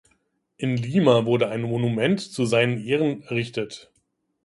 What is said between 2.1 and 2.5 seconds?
zu